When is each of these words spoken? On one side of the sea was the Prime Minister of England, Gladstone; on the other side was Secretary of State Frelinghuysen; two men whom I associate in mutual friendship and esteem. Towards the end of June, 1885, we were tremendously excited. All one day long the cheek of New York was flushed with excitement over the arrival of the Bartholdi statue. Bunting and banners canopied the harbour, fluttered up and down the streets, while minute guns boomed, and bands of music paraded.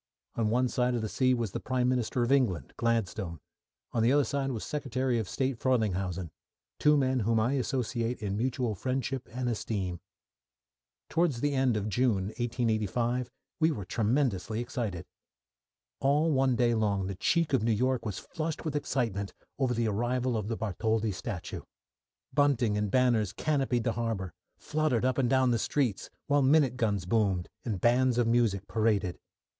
On 0.33 0.49
one 0.49 0.67
side 0.67 0.95
of 0.95 1.03
the 1.03 1.07
sea 1.07 1.31
was 1.35 1.51
the 1.51 1.59
Prime 1.59 1.87
Minister 1.87 2.23
of 2.23 2.31
England, 2.31 2.73
Gladstone; 2.75 3.39
on 3.91 4.01
the 4.01 4.11
other 4.11 4.23
side 4.23 4.49
was 4.49 4.63
Secretary 4.63 5.19
of 5.19 5.29
State 5.29 5.59
Frelinghuysen; 5.59 6.31
two 6.79 6.97
men 6.97 7.19
whom 7.19 7.39
I 7.39 7.53
associate 7.53 8.17
in 8.19 8.35
mutual 8.35 8.73
friendship 8.73 9.29
and 9.31 9.47
esteem. 9.47 9.99
Towards 11.07 11.39
the 11.41 11.53
end 11.53 11.77
of 11.77 11.87
June, 11.87 12.29
1885, 12.39 13.29
we 13.59 13.69
were 13.69 13.85
tremendously 13.85 14.59
excited. 14.59 15.05
All 15.99 16.31
one 16.31 16.55
day 16.55 16.73
long 16.73 17.05
the 17.05 17.13
cheek 17.13 17.53
of 17.53 17.61
New 17.61 17.71
York 17.71 18.03
was 18.03 18.17
flushed 18.17 18.65
with 18.65 18.75
excitement 18.75 19.33
over 19.59 19.75
the 19.75 19.87
arrival 19.87 20.35
of 20.35 20.47
the 20.47 20.57
Bartholdi 20.57 21.11
statue. 21.11 21.61
Bunting 22.33 22.75
and 22.75 22.89
banners 22.89 23.33
canopied 23.33 23.83
the 23.83 23.91
harbour, 23.93 24.33
fluttered 24.57 25.05
up 25.05 25.19
and 25.19 25.29
down 25.29 25.51
the 25.51 25.59
streets, 25.59 26.09
while 26.25 26.41
minute 26.41 26.75
guns 26.75 27.05
boomed, 27.05 27.49
and 27.63 27.79
bands 27.79 28.17
of 28.17 28.25
music 28.25 28.67
paraded. 28.67 29.19